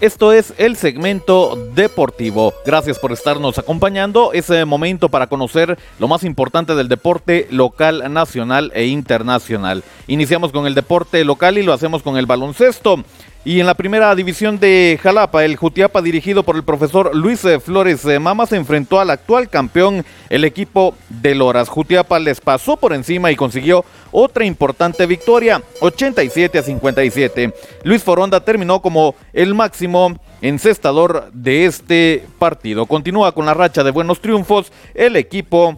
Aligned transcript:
Esto 0.00 0.32
es 0.32 0.54
el 0.58 0.76
segmento 0.76 1.56
deportivo. 1.74 2.54
Gracias 2.64 3.00
por 3.00 3.10
estarnos 3.10 3.58
acompañando. 3.58 4.32
Es 4.32 4.48
el 4.48 4.64
momento 4.64 5.08
para 5.08 5.26
conocer 5.26 5.76
lo 5.98 6.06
más 6.06 6.22
importante 6.22 6.76
del 6.76 6.86
deporte 6.86 7.48
local, 7.50 8.04
nacional 8.12 8.70
e 8.76 8.86
internacional. 8.86 9.82
Iniciamos 10.06 10.52
con 10.52 10.68
el 10.68 10.76
deporte 10.76 11.24
local 11.24 11.58
y 11.58 11.64
lo 11.64 11.72
hacemos 11.72 12.04
con 12.04 12.16
el 12.16 12.26
baloncesto. 12.26 13.02
Y 13.48 13.60
en 13.60 13.66
la 13.66 13.72
primera 13.72 14.14
división 14.14 14.60
de 14.60 15.00
Jalapa, 15.02 15.42
el 15.42 15.56
Jutiapa, 15.56 16.02
dirigido 16.02 16.42
por 16.42 16.56
el 16.56 16.64
profesor 16.64 17.16
Luis 17.16 17.42
eh, 17.46 17.58
Flores 17.58 18.04
eh, 18.04 18.18
Mama, 18.18 18.44
se 18.44 18.56
enfrentó 18.56 19.00
al 19.00 19.08
actual 19.08 19.48
campeón, 19.48 20.04
el 20.28 20.44
equipo 20.44 20.94
de 21.08 21.34
Loras. 21.34 21.70
Jutiapa 21.70 22.18
les 22.18 22.42
pasó 22.42 22.76
por 22.76 22.92
encima 22.92 23.32
y 23.32 23.36
consiguió 23.36 23.86
otra 24.12 24.44
importante 24.44 25.06
victoria, 25.06 25.62
87 25.80 26.58
a 26.58 26.62
57. 26.62 27.54
Luis 27.84 28.04
Foronda 28.04 28.40
terminó 28.40 28.82
como 28.82 29.14
el 29.32 29.54
máximo 29.54 30.20
encestador 30.42 31.30
de 31.32 31.64
este 31.64 32.26
partido. 32.38 32.84
Continúa 32.84 33.32
con 33.32 33.46
la 33.46 33.54
racha 33.54 33.82
de 33.82 33.92
buenos 33.92 34.20
triunfos 34.20 34.70
el 34.94 35.16
equipo 35.16 35.74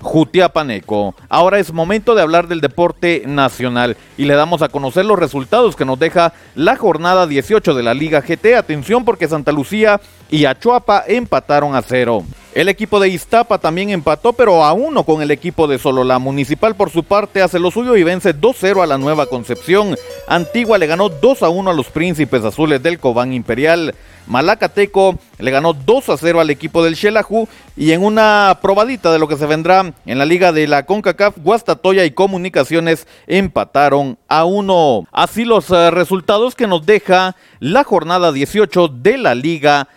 Jutiapaneco. 0.00 1.14
Ahora 1.28 1.58
es 1.58 1.72
momento 1.72 2.14
de 2.14 2.22
hablar 2.22 2.48
del 2.48 2.60
deporte 2.60 3.22
nacional 3.26 3.96
y 4.16 4.24
le 4.24 4.34
damos 4.34 4.62
a 4.62 4.68
conocer 4.68 5.04
los 5.04 5.18
resultados 5.18 5.76
que 5.76 5.84
nos 5.84 5.98
deja 5.98 6.32
la 6.54 6.76
jornada 6.76 7.26
18 7.26 7.74
de 7.74 7.82
la 7.82 7.94
Liga 7.94 8.20
GT. 8.20 8.56
Atención 8.56 9.04
porque 9.04 9.28
Santa 9.28 9.52
Lucía 9.52 10.00
y 10.30 10.44
Achuapa 10.44 11.04
empataron 11.06 11.74
a 11.74 11.82
cero. 11.82 12.24
El 12.54 12.68
equipo 12.68 13.00
de 13.00 13.08
Iztapa 13.08 13.58
también 13.58 13.90
empató, 13.90 14.32
pero 14.32 14.64
a 14.64 14.72
uno 14.74 15.02
con 15.02 15.20
el 15.20 15.32
equipo 15.32 15.66
de 15.66 15.76
Solo. 15.76 16.04
La 16.04 16.20
Municipal, 16.20 16.76
por 16.76 16.88
su 16.88 17.02
parte, 17.02 17.42
hace 17.42 17.58
lo 17.58 17.72
suyo 17.72 17.96
y 17.96 18.04
vence 18.04 18.32
2-0 18.32 18.80
a 18.80 18.86
la 18.86 18.96
Nueva 18.96 19.26
Concepción. 19.26 19.96
Antigua 20.28 20.78
le 20.78 20.86
ganó 20.86 21.10
2-1 21.10 21.68
a 21.68 21.72
los 21.74 21.88
Príncipes 21.88 22.44
Azules 22.44 22.80
del 22.80 23.00
Cobán 23.00 23.32
Imperial. 23.32 23.96
Malacateco 24.28 25.18
le 25.38 25.50
ganó 25.50 25.72
2 25.72 26.08
a 26.10 26.16
0 26.16 26.40
al 26.40 26.48
equipo 26.48 26.84
del 26.84 26.96
Xelajú 26.96 27.48
y 27.76 27.90
en 27.90 28.02
una 28.02 28.58
probadita 28.62 29.12
de 29.12 29.18
lo 29.18 29.28
que 29.28 29.36
se 29.36 29.46
vendrá 29.46 29.92
en 30.06 30.18
la 30.18 30.24
liga 30.24 30.52
de 30.52 30.66
la 30.66 30.86
CONCACAF, 30.86 31.36
Guastatoya 31.38 32.04
y 32.04 32.12
Comunicaciones 32.12 33.06
empataron 33.26 34.16
a 34.28 34.44
1. 34.44 35.08
Así 35.12 35.44
los 35.44 35.70
uh, 35.70 35.90
resultados 35.90 36.54
que 36.54 36.68
nos 36.68 36.86
deja 36.86 37.36
la 37.58 37.82
jornada 37.84 38.32
18 38.32 38.88
de 38.88 39.18
la 39.18 39.34
Liga 39.34 39.88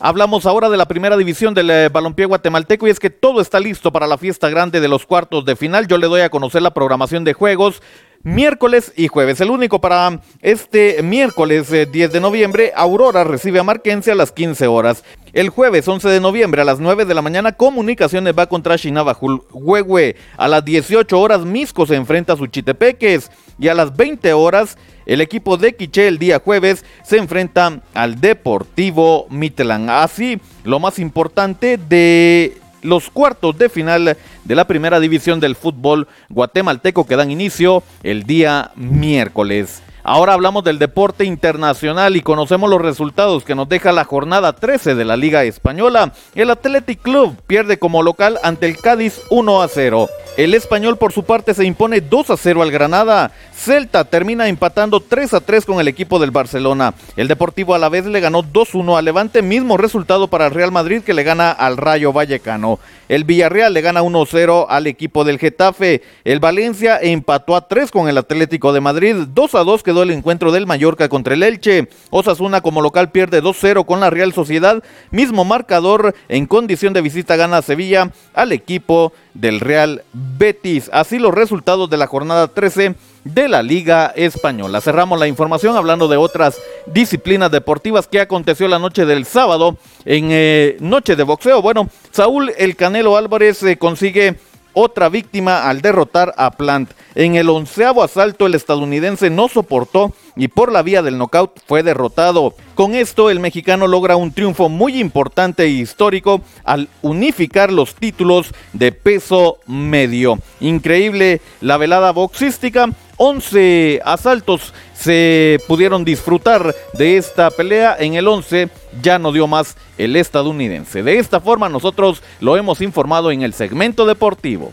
Hablamos 0.00 0.46
ahora 0.46 0.70
de 0.70 0.76
la 0.76 0.86
primera 0.86 1.16
división 1.16 1.54
del 1.54 1.70
eh, 1.70 1.88
balompié 1.88 2.24
guatemalteco 2.24 2.86
y 2.86 2.90
es 2.90 3.00
que 3.00 3.10
todo 3.10 3.40
está 3.40 3.58
listo 3.58 3.90
para 3.90 4.06
la 4.06 4.16
fiesta 4.16 4.48
grande 4.48 4.80
de 4.80 4.86
los 4.86 5.04
cuartos 5.04 5.44
de 5.44 5.56
final. 5.56 5.88
Yo 5.88 5.98
le 5.98 6.06
doy 6.06 6.20
a 6.20 6.30
conocer 6.30 6.62
la 6.62 6.72
programación 6.72 7.24
de 7.24 7.32
juegos 7.32 7.82
miércoles 8.28 8.92
y 8.96 9.08
jueves. 9.08 9.40
El 9.40 9.50
único 9.50 9.80
para 9.80 10.20
este 10.42 11.02
miércoles 11.02 11.70
10 11.70 11.92
eh, 11.92 12.08
de 12.08 12.20
noviembre, 12.20 12.72
Aurora 12.76 13.24
recibe 13.24 13.58
a 13.58 13.64
Marquense 13.64 14.12
a 14.12 14.14
las 14.14 14.32
15 14.32 14.66
horas. 14.66 15.02
El 15.32 15.48
jueves 15.48 15.86
11 15.88 16.08
de 16.08 16.20
noviembre 16.20 16.62
a 16.62 16.64
las 16.64 16.80
9 16.80 17.04
de 17.04 17.14
la 17.14 17.22
mañana, 17.22 17.52
Comunicaciones 17.52 18.34
va 18.38 18.46
contra 18.46 18.78
Chinabajul 18.78 19.42
Huehue. 19.52 20.16
A 20.36 20.48
las 20.48 20.64
18 20.64 21.18
horas, 21.18 21.40
Misco 21.40 21.86
se 21.86 21.96
enfrenta 21.96 22.34
a 22.34 22.36
Suchitepeques. 22.36 23.30
Y 23.58 23.68
a 23.68 23.74
las 23.74 23.96
20 23.96 24.32
horas, 24.34 24.78
el 25.06 25.20
equipo 25.20 25.56
de 25.56 25.74
Quiché 25.74 26.06
el 26.06 26.18
día 26.18 26.38
jueves 26.38 26.84
se 27.02 27.18
enfrenta 27.18 27.80
al 27.94 28.20
Deportivo 28.20 29.26
Mitlan. 29.30 29.90
Así, 29.90 30.40
lo 30.64 30.78
más 30.78 30.98
importante 30.98 31.76
de 31.76 32.56
los 32.82 33.10
cuartos 33.10 33.58
de 33.58 33.68
final 33.68 34.16
de 34.44 34.54
la 34.54 34.66
primera 34.66 35.00
división 35.00 35.40
del 35.40 35.56
fútbol 35.56 36.08
guatemalteco 36.28 37.06
que 37.06 37.16
dan 37.16 37.30
inicio 37.30 37.82
el 38.02 38.24
día 38.24 38.70
miércoles. 38.76 39.82
Ahora 40.08 40.32
hablamos 40.32 40.64
del 40.64 40.78
deporte 40.78 41.26
internacional 41.26 42.16
y 42.16 42.22
conocemos 42.22 42.70
los 42.70 42.80
resultados 42.80 43.44
que 43.44 43.54
nos 43.54 43.68
deja 43.68 43.92
la 43.92 44.04
jornada 44.04 44.54
13 44.54 44.94
de 44.94 45.04
la 45.04 45.18
Liga 45.18 45.44
Española. 45.44 46.12
El 46.34 46.50
Athletic 46.50 47.02
Club 47.02 47.36
pierde 47.46 47.78
como 47.78 48.02
local 48.02 48.38
ante 48.42 48.66
el 48.66 48.78
Cádiz 48.78 49.20
1 49.28 49.62
a 49.62 49.68
0. 49.68 50.08
El 50.38 50.54
español 50.54 50.98
por 50.98 51.12
su 51.12 51.24
parte 51.24 51.52
se 51.52 51.64
impone 51.64 52.00
2 52.00 52.30
a 52.30 52.36
0 52.36 52.62
al 52.62 52.70
Granada. 52.70 53.32
Celta 53.52 54.04
termina 54.04 54.46
empatando 54.46 55.00
3 55.00 55.34
a 55.34 55.40
3 55.40 55.66
con 55.66 55.80
el 55.80 55.88
equipo 55.88 56.20
del 56.20 56.30
Barcelona. 56.30 56.94
El 57.16 57.26
Deportivo 57.26 57.74
a 57.74 57.78
la 57.78 57.88
vez 57.88 58.06
le 58.06 58.20
ganó 58.20 58.44
2-1 58.44 58.96
al 58.96 59.04
Levante, 59.04 59.42
mismo 59.42 59.76
resultado 59.76 60.28
para 60.28 60.46
el 60.46 60.54
Real 60.54 60.70
Madrid 60.70 61.02
que 61.02 61.12
le 61.12 61.24
gana 61.24 61.50
al 61.50 61.76
Rayo 61.76 62.12
Vallecano. 62.12 62.78
El 63.08 63.24
Villarreal 63.24 63.74
le 63.74 63.80
gana 63.80 64.04
1-0 64.04 64.66
al 64.68 64.86
equipo 64.86 65.24
del 65.24 65.40
Getafe. 65.40 66.02
El 66.22 66.38
Valencia 66.38 67.00
empató 67.02 67.56
a 67.56 67.66
3 67.66 67.90
con 67.90 68.08
el 68.08 68.16
Atlético 68.16 68.72
de 68.72 68.80
Madrid. 68.80 69.16
2 69.34 69.54
a 69.56 69.64
2 69.64 69.82
quedó 69.82 70.04
el 70.04 70.12
encuentro 70.12 70.52
del 70.52 70.68
Mallorca 70.68 71.08
contra 71.08 71.34
el 71.34 71.42
Elche. 71.42 71.88
Osasuna 72.10 72.60
como 72.60 72.80
local 72.80 73.10
pierde 73.10 73.42
2-0 73.42 73.84
con 73.84 73.98
la 73.98 74.10
Real 74.10 74.32
Sociedad. 74.32 74.84
Mismo 75.10 75.44
marcador 75.44 76.14
en 76.28 76.46
condición 76.46 76.92
de 76.92 77.02
visita 77.02 77.34
gana 77.34 77.60
Sevilla 77.60 78.12
al 78.34 78.52
equipo 78.52 79.12
del 79.34 79.58
Real 79.58 80.04
Betis. 80.36 80.90
Así 80.92 81.18
los 81.18 81.34
resultados 81.34 81.88
de 81.88 81.96
la 81.96 82.06
jornada 82.06 82.48
13 82.48 82.94
de 83.24 83.48
la 83.48 83.62
Liga 83.62 84.12
Española. 84.16 84.80
Cerramos 84.80 85.18
la 85.18 85.28
información 85.28 85.76
hablando 85.76 86.08
de 86.08 86.16
otras 86.16 86.60
disciplinas 86.86 87.50
deportivas 87.50 88.06
que 88.06 88.20
aconteció 88.20 88.68
la 88.68 88.78
noche 88.78 89.04
del 89.06 89.24
sábado 89.26 89.76
en 90.04 90.28
eh, 90.30 90.76
noche 90.80 91.16
de 91.16 91.22
boxeo. 91.22 91.62
Bueno, 91.62 91.88
Saúl 92.10 92.52
El 92.56 92.76
Canelo 92.76 93.16
Álvarez 93.16 93.62
eh, 93.62 93.76
consigue 93.76 94.36
otra 94.78 95.08
víctima 95.08 95.68
al 95.68 95.80
derrotar 95.80 96.32
a 96.36 96.52
Plant. 96.52 96.92
En 97.16 97.34
el 97.34 97.48
onceavo 97.48 98.02
asalto 98.02 98.46
el 98.46 98.54
estadounidense 98.54 99.28
no 99.28 99.48
soportó 99.48 100.12
y 100.36 100.46
por 100.46 100.70
la 100.70 100.82
vía 100.82 101.02
del 101.02 101.18
knockout 101.18 101.60
fue 101.66 101.82
derrotado. 101.82 102.54
Con 102.76 102.94
esto 102.94 103.28
el 103.28 103.40
mexicano 103.40 103.88
logra 103.88 104.14
un 104.14 104.32
triunfo 104.32 104.68
muy 104.68 105.00
importante 105.00 105.64
e 105.64 105.68
histórico 105.68 106.42
al 106.62 106.88
unificar 107.02 107.72
los 107.72 107.96
títulos 107.96 108.54
de 108.72 108.92
peso 108.92 109.58
medio. 109.66 110.38
Increíble 110.60 111.40
la 111.60 111.76
velada 111.76 112.12
boxística 112.12 112.90
11 113.18 114.00
asaltos 114.04 114.72
se 114.94 115.58
pudieron 115.68 116.04
disfrutar 116.04 116.74
de 116.94 117.16
esta 117.16 117.50
pelea. 117.50 117.96
En 117.98 118.14
el 118.14 118.26
11 118.26 118.68
ya 119.02 119.18
no 119.18 119.32
dio 119.32 119.46
más 119.46 119.76
el 119.98 120.16
estadounidense. 120.16 121.02
De 121.02 121.18
esta 121.18 121.40
forma 121.40 121.68
nosotros 121.68 122.22
lo 122.40 122.56
hemos 122.56 122.80
informado 122.80 123.30
en 123.30 123.42
el 123.42 123.52
segmento 123.52 124.06
deportivo. 124.06 124.72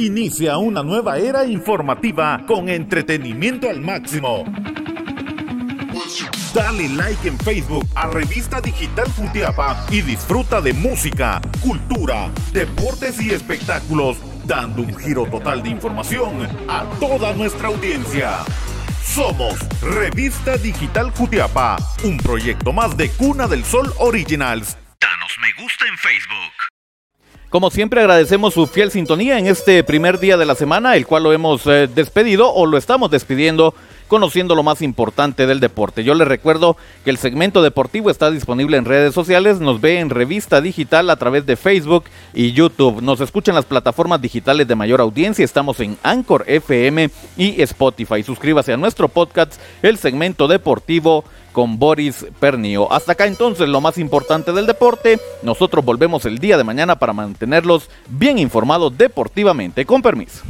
Inicia 0.00 0.56
una 0.56 0.82
nueva 0.82 1.18
era 1.18 1.44
informativa 1.44 2.42
con 2.46 2.70
entretenimiento 2.70 3.68
al 3.68 3.82
máximo. 3.82 4.46
Dale 6.54 6.88
like 6.88 7.28
en 7.28 7.38
Facebook 7.40 7.86
a 7.94 8.06
Revista 8.06 8.62
Digital 8.62 9.06
Futiapa 9.08 9.84
y 9.90 10.00
disfruta 10.00 10.62
de 10.62 10.72
música, 10.72 11.42
cultura, 11.60 12.30
deportes 12.50 13.20
y 13.20 13.32
espectáculos, 13.32 14.16
dando 14.46 14.80
un 14.80 14.96
giro 14.96 15.26
total 15.26 15.62
de 15.62 15.68
información 15.68 16.48
a 16.66 16.86
toda 16.98 17.34
nuestra 17.34 17.68
audiencia. 17.68 18.38
Somos 19.04 19.58
Revista 19.82 20.56
Digital 20.56 21.10
Jutiapa, 21.10 21.76
un 22.04 22.16
proyecto 22.16 22.72
más 22.72 22.96
de 22.96 23.10
Cuna 23.10 23.46
del 23.46 23.66
Sol 23.66 23.92
Originals. 23.98 24.78
Danos 24.98 25.32
me 25.42 25.62
gusta 25.62 25.84
en 25.86 25.98
Facebook. 25.98 26.59
Como 27.50 27.72
siempre 27.72 28.00
agradecemos 28.00 28.54
su 28.54 28.68
fiel 28.68 28.92
sintonía 28.92 29.36
en 29.36 29.48
este 29.48 29.82
primer 29.82 30.20
día 30.20 30.36
de 30.36 30.46
la 30.46 30.54
semana, 30.54 30.94
el 30.94 31.04
cual 31.04 31.24
lo 31.24 31.32
hemos 31.32 31.66
eh, 31.66 31.88
despedido 31.92 32.54
o 32.54 32.64
lo 32.64 32.78
estamos 32.78 33.10
despidiendo 33.10 33.74
conociendo 34.06 34.54
lo 34.54 34.62
más 34.62 34.82
importante 34.82 35.46
del 35.46 35.58
deporte. 35.58 36.04
Yo 36.04 36.14
les 36.14 36.28
recuerdo 36.28 36.76
que 37.04 37.10
el 37.10 37.16
segmento 37.16 37.60
deportivo 37.60 38.08
está 38.08 38.30
disponible 38.30 38.76
en 38.76 38.84
redes 38.84 39.14
sociales, 39.14 39.58
nos 39.58 39.80
ve 39.80 39.98
en 39.98 40.10
revista 40.10 40.60
digital 40.60 41.10
a 41.10 41.16
través 41.16 41.44
de 41.44 41.56
Facebook 41.56 42.04
y 42.34 42.52
YouTube. 42.52 43.02
Nos 43.02 43.20
escuchan 43.20 43.56
las 43.56 43.64
plataformas 43.64 44.22
digitales 44.22 44.68
de 44.68 44.76
mayor 44.76 45.00
audiencia, 45.00 45.44
estamos 45.44 45.80
en 45.80 45.96
Anchor 46.04 46.44
FM 46.46 47.10
y 47.36 47.62
Spotify. 47.62 48.22
Suscríbase 48.22 48.72
a 48.72 48.76
nuestro 48.76 49.08
podcast, 49.08 49.60
el 49.82 49.96
segmento 49.96 50.46
deportivo 50.46 51.24
con 51.52 51.78
Boris 51.78 52.26
Pernio. 52.38 52.92
Hasta 52.92 53.12
acá 53.12 53.26
entonces 53.26 53.68
lo 53.68 53.80
más 53.80 53.98
importante 53.98 54.52
del 54.52 54.66
deporte. 54.66 55.18
Nosotros 55.42 55.84
volvemos 55.84 56.24
el 56.24 56.38
día 56.38 56.56
de 56.56 56.64
mañana 56.64 56.98
para 56.98 57.12
mantenerlos 57.12 57.88
bien 58.08 58.38
informados 58.38 58.96
deportivamente. 58.96 59.84
Con 59.84 60.02
permiso. 60.02 60.42